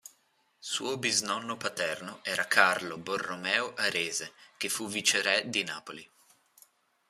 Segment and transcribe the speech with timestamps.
[0.57, 6.11] Suo bisnonno paterno era Carlo Borromeo Arese, che fu viceré di Napoli.